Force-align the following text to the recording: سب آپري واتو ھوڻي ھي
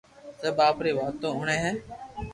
سب 0.41 0.55
آپري 0.69 0.91
واتو 0.97 1.27
ھوڻي 1.37 1.57
ھي 1.63 1.71